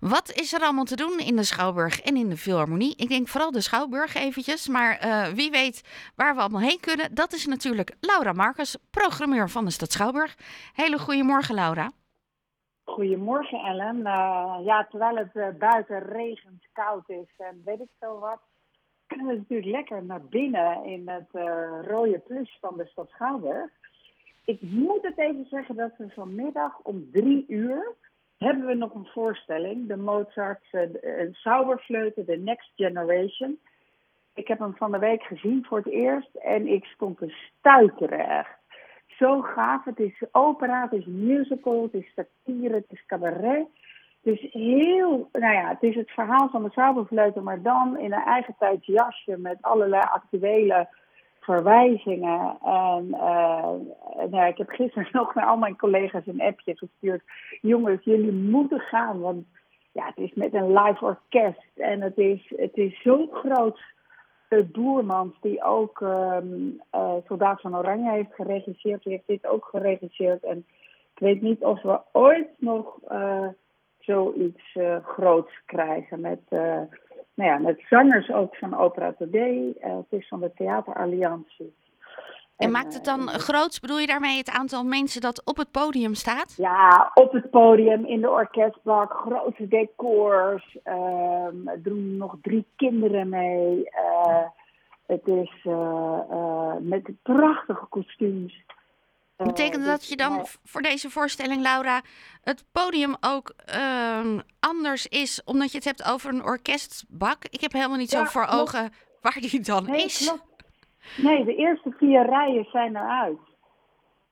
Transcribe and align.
Wat 0.00 0.32
is 0.34 0.52
er 0.52 0.60
allemaal 0.60 0.84
te 0.84 0.96
doen 0.96 1.18
in 1.18 1.36
de 1.36 1.42
Schouwburg 1.42 2.00
en 2.00 2.16
in 2.16 2.28
de 2.28 2.36
Philharmonie? 2.36 2.96
Ik 2.96 3.08
denk 3.08 3.28
vooral 3.28 3.50
de 3.50 3.60
Schouwburg 3.60 4.14
eventjes, 4.14 4.68
maar 4.68 4.98
eh, 4.98 5.26
wie 5.26 5.50
weet 5.50 6.12
waar 6.16 6.34
we 6.34 6.40
allemaal 6.40 6.60
heen 6.60 6.80
kunnen. 6.80 7.14
Dat 7.14 7.32
is 7.32 7.46
natuurlijk 7.46 7.96
Laura 8.00 8.32
Marcus, 8.32 8.76
programmeur 8.90 9.48
van 9.50 9.64
de 9.64 9.70
Stad 9.70 9.92
Schouwburg. 9.92 10.36
Hele 10.74 10.98
goede 10.98 11.22
morgen, 11.22 11.54
Laura. 11.54 11.90
Goedemorgen 12.84 13.58
Ellen. 13.58 13.96
Uh, 13.96 14.56
ja, 14.64 14.86
terwijl 14.90 15.16
het 15.16 15.34
uh, 15.34 15.48
buiten 15.58 15.98
regent, 15.98 16.66
koud 16.72 17.08
is 17.08 17.34
en 17.36 17.62
weet 17.64 17.80
ik 17.80 17.90
veel 17.98 18.18
wat, 18.18 18.40
kunnen 19.06 19.26
we 19.26 19.36
natuurlijk 19.36 19.70
lekker 19.70 20.04
naar 20.04 20.24
binnen 20.24 20.84
in 20.84 21.08
het 21.08 21.28
uh, 21.32 21.42
rode 21.86 22.18
plus 22.18 22.58
van 22.60 22.76
de 22.76 22.86
stad 22.86 23.08
Schouwburg. 23.08 23.70
Ik 24.44 24.62
moet 24.62 25.02
het 25.02 25.18
even 25.18 25.46
zeggen 25.50 25.76
dat 25.76 25.92
we 25.96 26.08
vanmiddag 26.08 26.78
om 26.82 27.10
drie 27.12 27.44
uur 27.48 27.96
hebben 28.44 28.66
we 28.66 28.74
nog 28.74 28.94
een 28.94 29.08
voorstelling. 29.12 29.88
De 29.88 29.96
Mozart 29.96 30.64
uh, 30.72 30.82
Sauberfleuten, 31.32 32.24
The 32.24 32.36
Next 32.36 32.70
Generation. 32.76 33.58
Ik 34.34 34.48
heb 34.48 34.58
hem 34.58 34.74
van 34.76 34.92
de 34.92 34.98
week 34.98 35.22
gezien 35.22 35.64
voor 35.64 35.78
het 35.78 35.92
eerst 35.92 36.34
en 36.34 36.66
ik 36.66 36.84
stond 36.84 37.18
te 37.18 37.34
stuiteren 37.58 38.28
echt 38.28 38.58
zo 39.06 39.40
gaaf. 39.40 39.84
Het 39.84 39.98
is 39.98 40.22
opera, 40.32 40.82
het 40.82 40.92
is 40.92 41.06
musical, 41.06 41.82
het 41.82 41.94
is 41.94 42.12
satire, 42.14 42.74
het 42.74 42.90
is 42.90 43.06
cabaret. 43.06 43.66
Het 44.22 44.40
is 44.40 44.52
heel, 44.52 45.28
nou 45.32 45.54
ja, 45.54 45.68
het 45.68 45.82
is 45.82 45.94
het 45.94 46.10
verhaal 46.10 46.48
van 46.48 46.62
de 46.62 46.70
Sauberfleuten, 46.70 47.42
maar 47.42 47.62
dan 47.62 47.98
in 47.98 48.12
een 48.12 48.22
eigen 48.22 48.54
tijd 48.58 48.86
jasje 48.86 49.36
met 49.38 49.58
allerlei 49.60 50.02
actuele 50.02 50.88
verwijzingen. 51.40 52.58
En 52.62 53.06
uh, 54.32 54.46
ik 54.48 54.56
heb 54.56 54.68
gisteren 54.68 55.08
nog 55.20 55.34
naar 55.34 55.46
al 55.46 55.56
mijn 55.56 55.76
collega's 55.76 56.26
een 56.26 56.40
appje 56.40 56.76
gestuurd. 56.76 57.22
Jongens, 57.60 58.04
jullie 58.04 58.32
moeten 58.32 58.80
gaan, 58.80 59.20
want 59.20 59.46
ja, 59.92 60.06
het 60.06 60.16
is 60.16 60.34
met 60.34 60.54
een 60.54 60.72
live 60.72 61.04
orkest 61.04 61.70
en 61.76 62.00
het 62.00 62.18
is, 62.18 62.52
het 62.56 62.76
is 62.76 63.02
zo 63.02 63.26
groot 63.32 63.80
de 64.48 64.64
Boermans, 64.64 65.40
die 65.40 65.62
ook 65.62 66.00
um, 66.00 66.80
uh, 66.94 67.54
van 67.56 67.76
Oranje 67.76 68.10
heeft 68.10 68.34
geregisseerd, 68.34 69.02
die 69.02 69.12
heeft 69.12 69.26
dit 69.26 69.46
ook 69.46 69.64
geregisseerd. 69.64 70.44
En 70.44 70.58
ik 71.14 71.18
weet 71.18 71.42
niet 71.42 71.64
of 71.64 71.82
we 71.82 72.00
ooit 72.12 72.48
nog 72.58 72.98
zoiets 73.98 74.76
groots 75.02 75.62
krijgen 75.66 76.20
met, 76.20 76.40
nou 77.40 77.52
ja, 77.52 77.58
met 77.58 77.82
zangers 77.88 78.30
ook 78.30 78.56
van 78.56 78.76
Opera 78.76 79.12
Today. 79.18 79.74
het 79.80 80.06
is 80.08 80.28
van 80.28 80.40
de 80.40 80.50
Theateralliantie. 80.54 81.74
En, 82.56 82.66
en 82.66 82.70
maakt 82.70 82.94
het 82.94 83.04
dan 83.04 83.28
groots? 83.28 83.80
Bedoel 83.80 83.98
je 83.98 84.06
daarmee 84.06 84.36
het 84.36 84.50
aantal 84.50 84.84
mensen 84.84 85.20
dat 85.20 85.44
op 85.44 85.56
het 85.56 85.70
podium 85.70 86.14
staat? 86.14 86.54
Ja, 86.56 87.10
op 87.14 87.32
het 87.32 87.50
podium, 87.50 88.04
in 88.04 88.20
de 88.20 88.30
orkestbak, 88.30 89.12
grote 89.12 89.68
decors. 89.68 90.78
Um, 90.84 91.68
er 91.68 91.82
doen 91.82 92.16
nog 92.16 92.36
drie 92.42 92.66
kinderen 92.76 93.28
mee. 93.28 93.76
Uh, 93.78 94.46
het 95.06 95.26
is 95.26 95.64
uh, 95.64 96.18
uh, 96.30 96.74
met 96.80 97.10
prachtige 97.22 97.86
kostuums. 97.88 98.64
Betekent 99.44 99.84
dat 99.84 100.08
je 100.08 100.16
dan 100.16 100.46
voor 100.64 100.82
deze 100.82 101.10
voorstelling, 101.10 101.62
Laura, 101.62 102.00
het 102.42 102.64
podium 102.72 103.16
ook 103.20 103.52
ehm, 103.66 104.38
anders 104.60 105.06
is, 105.06 105.44
omdat 105.44 105.70
je 105.70 105.76
het 105.76 105.86
hebt 105.86 106.10
over 106.10 106.34
een 106.34 106.44
orkestbak? 106.44 107.44
Ik 107.44 107.60
heb 107.60 107.72
helemaal 107.72 107.96
niet 107.96 108.10
zo 108.10 108.24
voor 108.24 108.46
ogen 108.50 108.92
waar 109.20 109.38
die 109.40 109.60
dan 109.60 109.84
nee, 109.84 110.04
is. 110.04 110.26
Klopt. 110.26 110.48
Nee, 111.16 111.44
de 111.44 111.54
eerste 111.54 111.90
vier 111.98 112.26
rijen 112.26 112.64
zijn 112.64 112.96
eruit. 112.96 113.38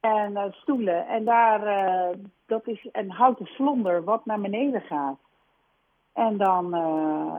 En 0.01 0.33
uh, 0.33 0.45
stoelen. 0.51 1.07
En 1.07 1.25
daar, 1.25 1.67
uh, 1.67 2.19
dat 2.47 2.67
is 2.67 2.89
een 2.93 3.11
houten 3.11 3.47
vlonder 3.47 4.05
wat 4.05 4.25
naar 4.25 4.41
beneden 4.41 4.81
gaat. 4.81 5.19
En 6.13 6.37
dan, 6.37 6.75
uh, 6.75 7.35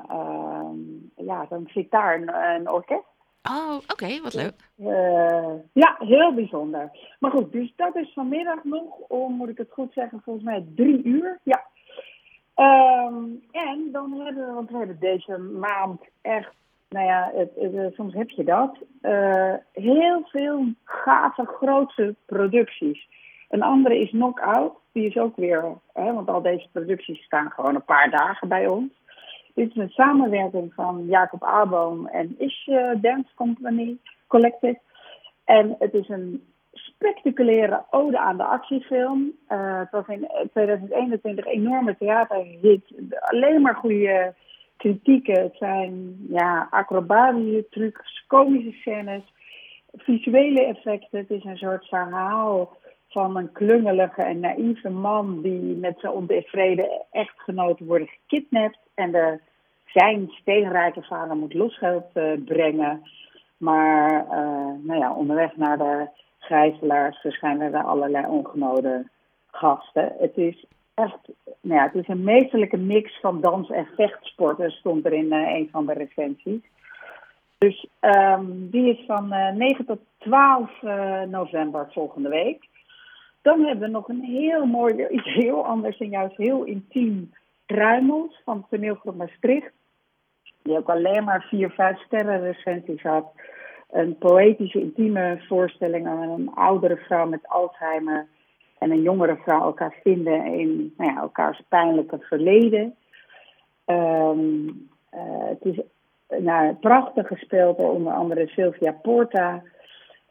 ja, 1.25 1.45
dan 1.49 1.69
zit 1.73 1.91
daar 1.91 2.15
een, 2.15 2.35
een 2.35 2.71
orkest. 2.71 3.08
Oh, 3.43 3.75
oké, 3.87 4.21
wat 4.21 4.33
leuk. 4.33 4.53
ja, 5.73 5.95
heel 5.99 6.33
bijzonder. 6.33 6.91
Maar 7.19 7.31
goed, 7.31 7.51
dus 7.51 7.73
dat 7.75 7.95
is 7.95 8.13
vanmiddag 8.13 8.63
nog 8.63 8.97
om, 9.07 9.33
moet 9.33 9.49
ik 9.49 9.57
het 9.57 9.71
goed 9.71 9.93
zeggen, 9.93 10.21
volgens 10.23 10.45
mij 10.45 10.65
drie 10.75 11.03
uur. 11.03 11.39
Ja. 11.43 11.67
Um, 12.55 13.43
en 13.51 13.89
dan 13.91 14.19
hebben 14.19 14.47
we, 14.47 14.53
want 14.53 14.69
we 14.69 14.77
hebben 14.77 14.99
deze 14.99 15.37
maand 15.37 16.01
echt 16.21 16.53
nou 16.89 17.05
ja, 17.05 17.31
het, 17.33 17.51
het, 17.55 17.93
soms 17.93 18.13
heb 18.13 18.29
je 18.29 18.43
dat. 18.43 18.77
Uh, 19.01 19.53
heel 19.73 20.23
veel 20.25 20.65
gave, 20.83 21.45
grootse 21.45 22.15
producties. 22.25 23.07
Een 23.49 23.61
andere 23.61 23.99
is 23.99 24.09
Knockout. 24.09 24.73
Die 24.91 25.07
is 25.07 25.17
ook 25.17 25.35
weer, 25.35 25.63
hè, 25.93 26.13
want 26.13 26.29
al 26.29 26.41
deze 26.41 26.67
producties 26.71 27.23
staan 27.23 27.51
gewoon 27.51 27.75
een 27.75 27.85
paar 27.85 28.09
dagen 28.09 28.47
bij 28.47 28.67
ons. 28.67 28.91
Dit 29.59 29.69
is 29.69 29.75
een 29.75 29.89
samenwerking 29.89 30.73
van 30.73 31.05
Jacob 31.05 31.43
Aboom 31.43 32.07
en 32.07 32.35
Ish 32.37 32.65
Dance 33.01 33.29
Company 33.35 33.97
Collective. 34.27 34.79
En 35.45 35.75
het 35.79 35.93
is 35.93 36.09
een 36.09 36.43
spectaculaire 36.71 37.83
ode 37.89 38.19
aan 38.19 38.37
de 38.37 38.43
actiefilm. 38.43 39.31
Uh, 39.49 39.79
het 39.79 39.91
was 39.91 40.07
in 40.07 40.27
2021 40.51 41.45
enorme 41.45 41.97
theaterhit. 41.97 42.83
Alleen 43.19 43.61
maar 43.61 43.75
goede 43.75 44.33
kritieken. 44.77 45.41
Het 45.41 45.55
zijn 45.57 46.17
ja, 46.29 46.67
acrobatische 46.69 47.65
trucs, 47.69 48.23
komische 48.27 48.71
scènes, 48.71 49.23
visuele 49.93 50.65
effecten. 50.65 51.19
Het 51.19 51.29
is 51.29 51.43
een 51.43 51.57
soort 51.57 51.85
verhaal 51.85 52.77
van 53.09 53.37
een 53.37 53.51
klungelige 53.51 54.21
en 54.21 54.39
naïeve 54.39 54.89
man 54.89 55.41
die 55.41 55.75
met 55.75 55.99
zijn 55.99 56.13
ontevreden 56.13 56.89
echtgenoten 57.11 57.85
worden 57.85 58.07
gekidnapt. 58.07 58.79
En 58.93 59.11
de, 59.11 59.39
zijn 59.85 60.27
steenrijke 60.29 61.01
vader 61.01 61.35
moet 61.35 61.53
losgeld 61.53 62.05
uh, 62.13 62.31
brengen. 62.45 63.01
Maar 63.57 64.25
uh, 64.25 64.31
nou 64.81 64.99
ja, 64.99 65.13
onderweg 65.13 65.55
naar 65.55 65.77
de 65.77 66.07
gijzelaars 66.39 67.17
verschijnen 67.17 67.73
er 67.73 67.83
allerlei 67.83 68.25
ongenode 68.25 69.07
gasten. 69.51 70.13
Het 70.19 70.37
is 70.37 70.65
echt, 70.93 71.19
nou 71.61 71.79
ja, 71.79 71.83
het 71.83 71.95
is 71.95 72.07
een 72.07 72.23
meesterlijke 72.23 72.77
mix 72.77 73.19
van 73.19 73.41
dans- 73.41 73.69
en 73.69 73.87
vechtsporten, 73.95 74.71
stond 74.71 75.05
er 75.05 75.13
in 75.13 75.33
uh, 75.33 75.55
een 75.55 75.69
van 75.71 75.85
de 75.85 75.93
recensies. 75.93 76.61
Dus 77.57 77.87
um, 78.01 78.69
die 78.69 78.97
is 78.97 79.05
van 79.05 79.33
uh, 79.33 79.51
9 79.51 79.85
tot 79.85 79.99
12 80.17 80.81
uh, 80.81 81.21
november 81.21 81.87
volgende 81.91 82.29
week. 82.29 82.67
Dan 83.41 83.63
hebben 83.63 83.85
we 83.85 83.93
nog 83.93 84.09
een 84.09 84.23
heel 84.23 84.65
mooi, 84.65 85.07
iets 85.07 85.33
heel 85.33 85.65
anders 85.65 85.97
en 85.97 86.09
juist 86.09 86.37
heel 86.37 86.63
intiem 86.63 87.31
Kruimels 87.65 88.41
van 88.45 88.65
toneelgroep 88.69 89.15
Maastricht. 89.15 89.71
Die 90.61 90.77
ook 90.77 90.89
alleen 90.89 91.23
maar 91.23 91.45
vier, 91.49 91.69
vijf 91.69 91.99
sterren 91.99 92.41
recensies 92.41 93.01
had. 93.01 93.31
Een 93.91 94.17
poëtische, 94.17 94.79
intieme 94.79 95.43
voorstelling 95.47 96.07
aan 96.07 96.29
een 96.29 96.51
oudere 96.53 96.97
vrouw 96.97 97.27
met 97.27 97.47
Alzheimer 97.47 98.27
en 98.79 98.91
een 98.91 99.01
jongere 99.01 99.35
vrouw 99.35 99.61
elkaar 99.61 99.95
vinden 100.03 100.45
in 100.45 100.93
nou 100.97 101.11
ja, 101.11 101.19
elkaars 101.19 101.61
pijnlijke 101.69 102.17
verleden. 102.19 102.95
Um, 103.85 104.89
uh, 105.13 105.47
het 105.47 105.65
is 105.65 105.79
nou, 106.39 106.73
prachtig 106.73 107.27
gespeeld 107.27 107.77
door 107.77 107.91
onder 107.91 108.13
andere 108.13 108.47
Sylvia 108.47 108.91
Porta. 108.91 109.63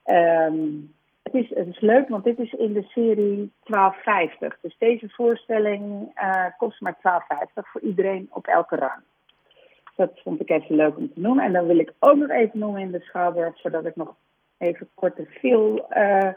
Um, 0.05 0.95
het, 1.33 1.67
is, 1.67 1.81
leuk, 1.81 2.09
want 2.09 2.25
dit 2.25 2.39
is 2.39 2.53
in 2.53 2.73
de 2.73 2.83
serie 2.83 3.53
1250. 3.63 4.59
Dus 4.61 4.77
deze 4.79 5.09
voorstelling 5.09 5.83
uh, 6.23 6.45
kost 6.57 6.81
maar 6.81 6.99
1250 7.03 7.69
voor 7.69 7.81
iedereen 7.81 8.29
op 8.31 8.47
elke 8.47 8.77
rang. 8.77 9.03
Dat 9.97 10.21
vond 10.25 10.41
ik 10.41 10.51
even 10.51 10.75
leuk 10.75 10.97
om 10.97 11.13
te 11.13 11.21
noemen. 11.21 11.45
En 11.45 11.53
dan 11.53 11.67
wil 11.67 11.79
ik 11.79 11.93
ook 11.99 12.17
nog 12.17 12.31
even 12.31 12.59
noemen 12.59 12.81
in 12.81 12.91
de 12.91 13.01
Schouwburg, 13.01 13.59
zodat 13.59 13.87
ik 13.87 13.97
nog 13.97 14.15
even 14.59 14.89
kort 14.95 15.17
de 15.17 15.27
veel 15.41 15.87
uh, 15.91 16.33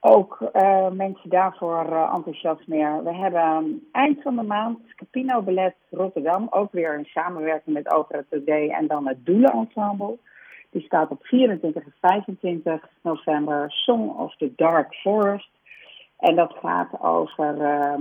ook 0.00 0.50
uh, 0.52 0.90
mensen 0.90 1.30
daarvoor 1.30 1.86
uh, 1.90 2.12
enthousiasmeren. 2.14 3.04
We 3.04 3.14
hebben 3.14 3.82
eind 3.92 4.22
van 4.22 4.36
de 4.36 4.42
maand 4.42 4.78
Scapino 4.86 5.42
Ballet 5.42 5.74
Rotterdam, 5.90 6.46
ook 6.50 6.72
weer 6.72 6.98
in 6.98 7.04
samenwerking 7.04 7.74
met 7.74 7.92
Opera 7.92 8.22
Today 8.28 8.68
en 8.68 8.86
dan 8.86 9.08
het 9.08 9.26
Doelenensemble. 9.26 10.18
Die 10.70 10.82
staat 10.82 11.10
op 11.10 11.26
24 11.26 11.84
en 11.84 11.94
25 12.00 12.88
november, 13.02 13.70
Song 13.70 14.08
of 14.08 14.36
the 14.36 14.52
Dark 14.56 14.94
Forest. 14.94 15.50
En 16.18 16.36
dat 16.36 16.52
gaat 16.62 17.00
over 17.00 17.54
uh, 17.54 17.94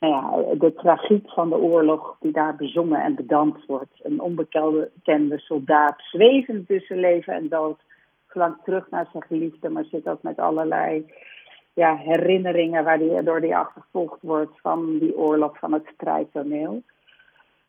nou 0.00 0.12
ja, 0.12 0.54
de 0.54 0.74
tragiek 0.74 1.30
van 1.30 1.48
de 1.48 1.58
oorlog 1.58 2.16
die 2.20 2.32
daar 2.32 2.56
bezongen 2.56 3.02
en 3.02 3.14
bedankt 3.14 3.66
wordt. 3.66 4.00
Een 4.02 4.20
onbekende 4.20 5.38
soldaat 5.38 5.94
zwevend 5.98 6.66
tussen 6.66 7.00
leven 7.00 7.34
en 7.34 7.48
dood 7.48 7.80
verlangt 8.26 8.64
terug 8.64 8.90
naar 8.90 9.08
zijn 9.12 9.22
geliefde, 9.22 9.68
maar 9.68 9.84
zit 9.84 10.08
ook 10.08 10.22
met 10.22 10.38
allerlei 10.38 11.06
ja, 11.74 11.96
herinneringen 11.96 12.84
waar 12.84 12.98
die, 12.98 13.22
door 13.22 13.40
die 13.40 13.56
achtervolgd 13.56 14.22
wordt 14.22 14.60
van 14.60 14.98
die 14.98 15.16
oorlog 15.16 15.58
van 15.58 15.72
het 15.72 15.86
strijdtoneel. 15.94 16.82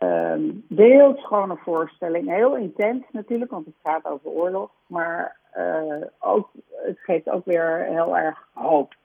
Um, 0.04 0.66
de 0.68 0.84
heel 0.84 1.16
schone 1.18 1.58
voorstelling, 1.58 2.30
heel 2.30 2.56
intens 2.56 3.04
natuurlijk, 3.12 3.52
want 3.52 3.66
het 3.66 3.76
gaat 3.84 4.06
over 4.06 4.30
oorlog, 4.30 4.72
maar 4.88 5.38
uh, 5.58 6.06
ook, 6.20 6.50
het 6.86 7.00
geeft 7.00 7.30
ook 7.30 7.46
weer 7.46 7.86
heel 7.90 8.18
erg 8.18 8.48
hoop. 8.54 8.96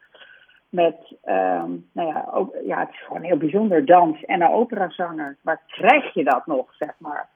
Met, 0.69 0.97
ehm, 1.23 1.71
nou 1.93 2.09
ja, 2.09 2.49
ja, 2.65 2.79
het 2.79 2.89
is 2.89 3.05
gewoon 3.07 3.23
heel 3.23 3.37
bijzonder, 3.37 3.85
dans 3.85 4.25
en 4.25 4.43
een 4.43 4.51
operazanger. 4.51 5.37
Waar 5.41 5.61
krijg 5.67 6.15
je 6.15 6.25
dat 6.25 6.47
nog, 6.47 6.75
zeg 6.75 6.95
maar? 6.99 7.29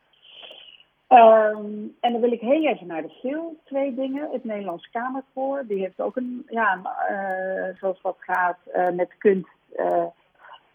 Ehm, 1.06 1.64
en 2.00 2.12
dan 2.12 2.20
wil 2.20 2.32
ik 2.32 2.40
heel 2.40 2.66
even 2.66 2.86
naar 2.86 3.02
de 3.02 3.18
film. 3.20 3.56
Twee 3.64 3.94
dingen. 3.94 4.28
Het 4.32 4.44
Nederlands 4.44 4.90
Kamerkoor. 4.90 5.64
Die 5.66 5.78
heeft 5.78 6.00
ook 6.00 6.16
een, 6.16 6.46
ja, 6.48 6.80
uh, 7.10 7.76
zoals 7.78 8.02
dat 8.02 8.16
gaat 8.18 8.58
uh, 8.74 8.88
met 8.90 9.18
kunst. 9.18 9.48
Uh, 9.76 10.04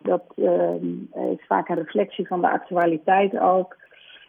dat 0.06 0.24
ehm, 0.36 0.88
is 1.32 1.46
vaak 1.48 1.70
een 1.70 1.76
reflectie 1.76 2.28
van 2.28 2.42
de 2.42 2.50
actualiteit 2.50 3.40
ook. 3.40 3.78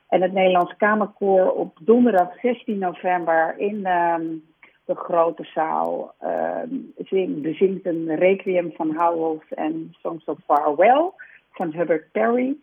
En 0.08 0.22
het 0.22 0.32
Nederlands 0.32 0.76
Kamerkoor 0.76 1.52
op 1.52 1.78
donderdag 1.80 2.40
16 2.40 2.78
november 2.78 3.54
in 3.58 3.86
um, 3.86 4.44
de 4.84 4.94
grote 4.94 5.44
zaal 5.44 6.14
zing, 6.96 7.42
bezingt 7.42 7.86
een 7.86 8.14
requiem 8.14 8.72
van 8.76 8.94
Howells 8.96 9.48
en 9.48 9.94
Songs 10.00 10.24
of 10.24 10.38
Farewell 10.46 11.10
van 11.50 11.72
Hubert 11.72 12.12
Perry. 12.12 12.56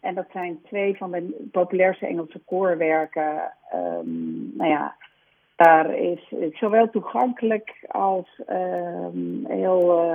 En 0.00 0.14
dat 0.14 0.26
zijn 0.32 0.60
twee 0.62 0.96
van 0.96 1.10
de 1.10 1.48
populairste 1.52 2.06
Engelse 2.06 2.40
koorwerken. 2.44 3.52
Nou 4.54 4.70
ja, 4.70 4.96
daar 5.56 5.94
is 5.94 6.32
zowel 6.52 6.90
toegankelijk 6.90 7.84
als 7.88 8.40
heel, 9.46 10.12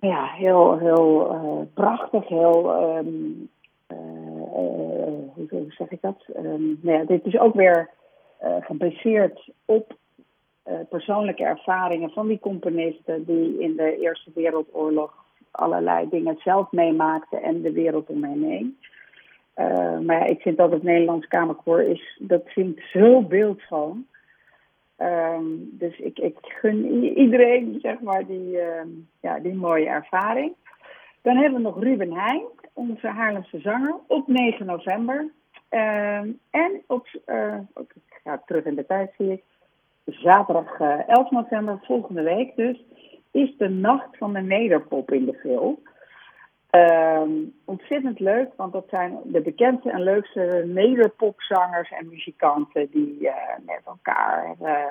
ja, 0.00 0.24
heel, 0.24 0.78
heel 0.78 1.34
uh, 1.34 1.66
prachtig, 1.74 2.28
heel, 2.28 2.74
uh, 2.80 3.06
uh, 3.92 3.98
hoe 5.34 5.64
zeg 5.68 5.90
ik 5.90 6.00
dat? 6.00 6.24
nou 6.36 6.78
ja, 6.82 7.04
dit 7.04 7.24
is 7.24 7.38
ook 7.38 7.54
weer 7.54 7.90
gebaseerd 8.60 9.50
op 9.64 9.96
persoonlijke 10.88 11.44
ervaringen 11.44 12.10
van 12.10 12.26
die 12.26 12.38
componisten 12.38 13.24
die 13.24 13.60
in 13.60 13.76
de 13.76 13.96
Eerste 14.00 14.30
Wereldoorlog 14.34 15.24
allerlei 15.50 16.08
dingen 16.08 16.36
zelf 16.38 16.72
meemaakte 16.72 17.36
en 17.36 17.62
de 17.62 17.72
wereld 17.72 18.08
om 18.08 18.20
mij 18.20 18.36
heen. 18.38 18.78
Maar 20.06 20.30
ik 20.30 20.40
vind 20.40 20.56
dat 20.56 20.70
het 20.72 20.82
Nederlands 20.82 21.26
Kamerkoor 21.26 21.82
is, 21.82 22.18
dat 22.18 22.42
vind 22.44 22.76
ik 22.76 22.82
zo 22.82 23.22
beeldschoon. 23.22 24.06
Um, 24.98 25.68
dus 25.72 25.98
ik, 25.98 26.18
ik 26.18 26.36
gun 26.40 27.04
iedereen, 27.18 27.78
zeg 27.80 28.00
maar, 28.00 28.26
die, 28.26 28.50
uh, 28.50 28.82
ja, 29.20 29.38
die 29.38 29.54
mooie 29.54 29.86
ervaring. 29.86 30.54
Dan 31.22 31.36
hebben 31.36 31.54
we 31.54 31.68
nog 31.68 31.82
Ruben 31.82 32.12
Heijn, 32.12 32.44
onze 32.72 33.06
Haarlemse 33.06 33.58
zanger, 33.60 33.94
op 34.06 34.26
9 34.26 34.66
november. 34.66 35.30
Uh, 35.70 36.18
en 36.50 36.82
op, 36.86 37.06
uh, 37.26 37.58
ik 37.74 37.94
ga 38.24 38.42
terug 38.46 38.64
in 38.64 38.74
de 38.74 38.86
tijd, 38.86 39.12
zie 39.18 39.32
ik, 39.32 39.42
zaterdag 40.04 40.80
11 41.06 41.30
november, 41.30 41.78
volgende 41.82 42.22
week 42.22 42.56
dus, 42.56 42.84
is 43.30 43.56
de 43.56 43.68
Nacht 43.68 44.16
van 44.16 44.32
de 44.32 44.40
Nederpop 44.40 45.12
in 45.12 45.24
de 45.24 45.34
film. 45.34 45.78
Um, 47.16 47.54
ontzettend 47.64 48.20
leuk, 48.20 48.48
want 48.56 48.72
dat 48.72 48.86
zijn 48.88 49.18
de 49.24 49.40
bekendste 49.40 49.90
en 49.90 50.02
leukste 50.02 50.62
nederpopzangers 50.66 51.90
en 51.90 52.08
muzikanten 52.08 52.90
die 52.90 53.18
uh, 53.20 53.34
met 53.66 53.80
elkaar 53.84 54.54
uh, 54.62 54.84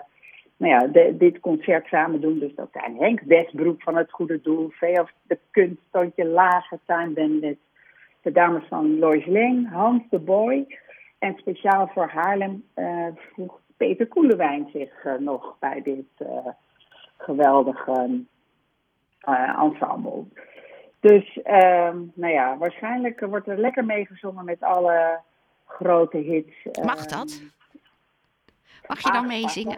nou 0.58 0.72
ja, 0.72 1.12
dit 1.12 1.40
concert 1.40 1.88
samen 1.88 2.22
doen. 2.22 2.40
Dus 2.40 2.56
dat 2.56 2.70
zijn 2.72 2.98
Henk 2.98 3.22
Westbroek 3.22 3.82
van 3.82 3.96
Het 3.96 4.12
Goede 4.12 4.42
Doel, 4.42 4.70
Veof 4.70 5.12
de 5.22 5.40
Kunst, 5.52 5.82
Tontje 5.92 6.26
Lage, 6.26 6.80
Time 6.86 7.10
Bandit, 7.10 7.58
de 8.22 8.32
dames 8.32 8.64
van 8.68 9.00
Lois 9.00 9.26
Lane, 9.26 9.68
Hans 9.72 10.04
de 10.10 10.20
Boy. 10.20 10.80
En 11.20 11.36
speciaal 11.38 11.88
voor 11.88 12.08
Haarlem 12.08 12.64
uh, 12.76 13.08
voegt 13.34 13.60
Peter 13.78 14.08
Koelewijn 14.08 14.70
zich 14.74 15.08
nog 15.20 15.56
bij 15.60 15.82
dit 15.82 16.28
geweldige 17.18 18.24
ensemble. 19.58 20.24
Dus, 21.00 21.38
uh, 21.38 21.92
nou 22.14 22.34
ja, 22.34 22.58
waarschijnlijk 22.58 23.20
wordt 23.20 23.48
er 23.48 23.58
lekker 23.58 23.86
meegezongen 23.86 24.46
met 24.46 24.62
alle 24.62 25.20
grote 25.66 26.18
hits. 26.18 26.82
Mag 26.84 27.06
ehm, 27.06 27.18
dat? 27.18 27.42
Mag 28.88 29.02
je 29.04 29.12
dan 29.12 29.28
meezingen? 29.28 29.78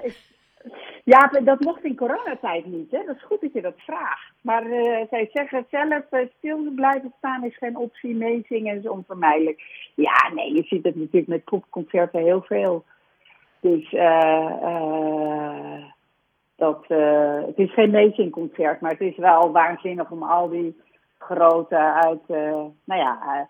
Ja, 1.04 1.28
dat 1.44 1.60
mocht 1.60 1.84
in 1.84 1.96
coronatijd 1.96 2.66
niet. 2.66 2.92
Hè? 2.92 3.04
Dat 3.06 3.16
is 3.16 3.24
goed 3.24 3.42
dat 3.42 3.54
je 3.54 3.62
dat 3.62 3.78
vraagt. 3.78 4.32
Maar 4.42 4.66
uh, 4.66 5.08
zij 5.10 5.30
zeggen 5.34 5.66
zelf, 5.72 6.04
uh, 6.12 6.20
stil 6.38 6.72
blijven 6.76 7.14
staan 7.18 7.44
is 7.44 7.58
geen 7.58 7.78
optie. 7.78 8.16
Meezingen 8.16 8.78
is 8.78 8.88
onvermijdelijk. 8.88 9.62
Ja, 9.96 10.32
nee, 10.34 10.54
je 10.54 10.64
ziet 10.64 10.84
het 10.84 10.96
natuurlijk 10.96 11.28
met 11.28 11.44
popconcerten 11.44 12.24
heel 12.24 12.42
veel. 12.42 12.84
Dus 13.60 13.92
uh, 13.92 15.84
dat, 16.56 16.86
het 17.48 17.58
is 17.58 17.74
geen 17.74 17.92
meezingconcert, 17.92 18.82
maar 18.82 18.92
het 18.92 19.02
is 19.02 19.18
wel 19.18 19.52
waanzinnig 19.52 20.12
om 20.12 20.24
al 20.24 20.50
die 20.50 20.76
grote 21.36 21.78
uit, 21.78 22.22
uh, 22.28 22.66
nou 22.84 23.02
ja, 23.02 23.20
uh, 23.24 23.42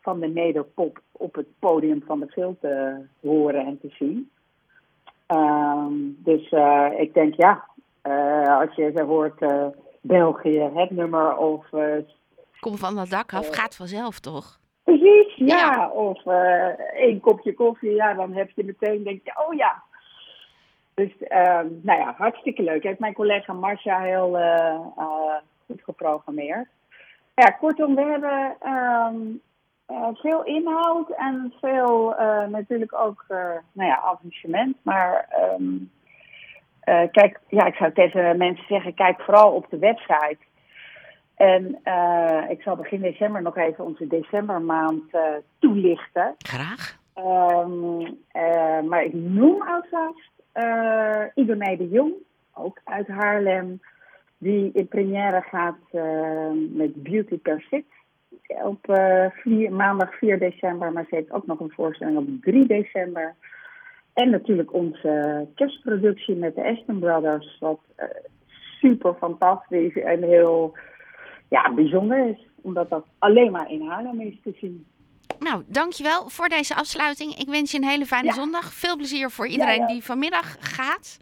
van 0.00 0.20
de 0.20 0.26
nederpop 0.28 1.00
op 1.12 1.34
het 1.34 1.46
podium 1.58 2.02
van 2.06 2.20
de 2.20 2.26
film 2.26 2.56
te 2.60 3.04
horen 3.20 3.66
en 3.66 3.80
te 3.80 3.88
zien. 3.98 4.30
Um, 5.26 6.16
dus 6.18 6.52
ik 6.96 7.14
denk 7.14 7.34
ja, 7.34 7.64
als 8.60 8.74
je 8.74 9.02
hoort 9.06 9.44
België, 10.00 10.70
het 10.74 10.90
nummer 10.90 11.36
of... 11.36 11.66
Kom 12.60 12.76
van 12.76 12.94
dat 12.94 13.08
dak 13.08 13.32
af, 13.32 13.48
gaat 13.50 13.76
vanzelf 13.76 14.20
toch? 14.20 14.58
Precies, 14.84 15.34
ja. 15.36 15.46
ja. 15.46 15.90
Of 15.90 16.26
één 16.94 17.20
kopje 17.20 17.54
koffie, 17.54 17.94
ja, 17.94 18.14
dan 18.14 18.32
heb 18.32 18.50
je 18.50 18.64
meteen, 18.64 19.04
denk 19.04 19.20
je, 19.24 19.44
oh 19.46 19.54
ja, 19.54 19.82
dus 20.98 21.12
uh, 21.20 21.60
nou 21.82 21.98
ja, 21.98 22.14
hartstikke 22.16 22.62
leuk. 22.62 22.82
Heeft 22.82 22.98
mijn 22.98 23.14
collega 23.14 23.52
Marcia 23.52 24.00
heel 24.00 24.38
uh, 24.38 24.78
uh, 24.98 25.34
goed 25.66 25.82
geprogrammeerd. 25.82 26.68
Ja, 27.38 27.50
kortom, 27.50 27.94
we 27.94 28.02
hebben 28.02 28.56
um, 28.72 29.40
veel 30.14 30.44
inhoud 30.44 31.10
en 31.10 31.54
veel 31.60 32.14
natuurlijk 32.48 32.94
ook 32.94 33.24
nou 33.72 33.88
ja, 33.88 34.00
avancement. 34.00 34.76
Maar 34.82 35.28
um, 35.58 35.90
kijk, 37.10 37.40
ja, 37.48 37.66
ik 37.66 37.74
zou 37.74 37.92
tegen 37.92 38.36
mensen 38.36 38.64
zeggen, 38.68 38.94
kijk 38.94 39.20
vooral 39.20 39.52
op 39.52 39.66
de 39.70 39.78
website. 39.78 40.38
En 41.34 41.80
ik 42.48 42.62
zal 42.62 42.76
begin 42.76 43.00
december 43.00 43.42
nog 43.42 43.56
even 43.56 43.84
onze 43.84 44.06
decembermaand 44.06 45.02
toelichten. 45.58 46.34
Graag. 46.38 46.98
Um, 47.16 48.18
maar 48.88 49.04
ik 49.04 49.12
noem 49.12 49.62
alvast 49.62 50.30
uh, 50.54 51.22
Idoné 51.34 51.76
de 51.76 51.88
Jong, 51.88 52.12
ook 52.54 52.80
uit 52.84 53.08
Haarlem, 53.08 53.80
die 54.38 54.70
in 54.72 54.88
première 54.88 55.42
gaat 55.42 55.78
uh, 55.92 56.50
met 56.70 57.02
Beauty 57.02 57.38
per 57.38 57.60
Fit 57.60 57.84
op 58.46 58.88
uh, 58.90 59.26
vier, 59.30 59.72
maandag 59.72 60.18
4 60.18 60.38
december, 60.38 60.92
maar 60.92 61.06
ze 61.08 61.14
heeft 61.14 61.30
ook 61.30 61.46
nog 61.46 61.60
een 61.60 61.72
voorstelling 61.74 62.16
op 62.16 62.26
3 62.40 62.66
december. 62.66 63.34
En 64.12 64.30
natuurlijk 64.30 64.72
onze 64.72 65.46
kerstproductie 65.54 66.34
met 66.34 66.54
de 66.54 66.64
Aston 66.64 66.98
Brothers, 66.98 67.56
wat 67.60 67.80
super 68.80 69.14
fantastisch 69.14 69.96
en 69.96 70.22
heel 70.22 70.76
ja, 71.48 71.74
bijzonder 71.74 72.28
is, 72.28 72.46
omdat 72.62 72.90
dat 72.90 73.04
alleen 73.18 73.50
maar 73.50 73.70
in 73.70 73.86
Haarlem 73.86 74.20
is 74.20 74.40
te 74.42 74.52
zien. 74.60 74.86
Nou, 75.38 75.62
dankjewel 75.66 76.28
voor 76.28 76.48
deze 76.48 76.74
afsluiting. 76.74 77.34
Ik 77.34 77.48
wens 77.48 77.70
je 77.70 77.78
een 77.78 77.88
hele 77.88 78.06
fijne 78.06 78.32
zondag. 78.32 78.72
Veel 78.72 78.96
plezier 78.96 79.30
voor 79.30 79.46
iedereen 79.46 79.86
die 79.86 80.04
vanmiddag 80.04 80.56
gaat. 80.60 81.18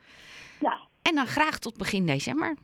Ja. 0.61 0.79
En 1.03 1.15
dan 1.15 1.27
graag 1.27 1.59
tot 1.59 1.77
begin 1.77 2.07
december. 2.07 2.55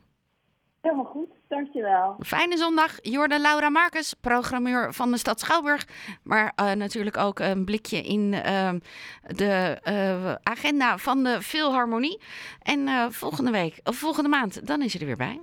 Helemaal 0.83 1.05
goed, 1.05 1.29
dankjewel. 1.47 2.15
Fijne 2.19 2.57
zondag. 2.57 2.97
Jorde 3.01 3.39
Laura 3.39 3.69
Marcus, 3.69 4.13
programmeur 4.13 4.93
van 4.93 5.11
de 5.11 5.17
stad 5.17 5.39
Schouwburg. 5.39 5.87
Maar 6.23 6.53
uh, 6.61 6.71
natuurlijk 6.71 7.17
ook 7.17 7.39
een 7.39 7.65
blikje 7.65 8.01
in 8.01 8.33
uh, 8.33 8.69
de 9.21 9.81
uh, 9.87 10.33
agenda 10.43 10.97
van 10.97 11.23
de 11.23 11.41
Philharmonie. 11.41 12.21
En 12.61 13.13
volgende 13.13 13.51
week, 13.51 13.79
of 13.83 13.95
volgende 13.95 14.29
maand, 14.29 14.67
dan 14.67 14.81
is 14.81 14.91
ze 14.91 14.99
er 14.99 15.05
weer 15.05 15.15
bij. 15.15 15.39